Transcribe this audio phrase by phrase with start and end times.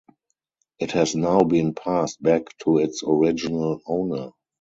[0.79, 4.31] It has now been passed back to its original owner.